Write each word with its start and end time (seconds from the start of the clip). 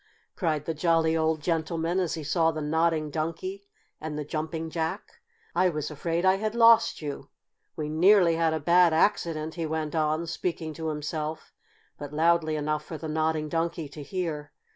cried 0.35 0.65
the 0.65 0.73
jolly 0.73 1.15
old 1.15 1.41
gentleman 1.43 1.99
as 1.99 2.15
he 2.15 2.23
saw 2.23 2.49
the 2.49 2.59
Nodding 2.59 3.11
Donkey 3.11 3.67
and 3.99 4.17
the 4.17 4.25
Jumping 4.25 4.71
Jack. 4.71 5.19
"I 5.53 5.69
was 5.69 5.91
afraid 5.91 6.25
I 6.25 6.37
had 6.37 6.55
lost 6.55 7.03
you. 7.03 7.29
We 7.75 7.87
nearly 7.87 8.33
had 8.35 8.51
a 8.55 8.59
bad 8.59 8.93
accident," 8.93 9.53
he 9.53 9.67
went 9.67 9.93
on, 9.93 10.25
speaking 10.25 10.73
to 10.73 10.87
himself, 10.87 11.53
but 11.99 12.11
loudly 12.11 12.55
enough 12.55 12.83
for 12.83 12.97
the 12.97 13.07
Nodding 13.07 13.47
Donkey 13.47 13.87
to 13.89 14.01
hear. 14.01 14.53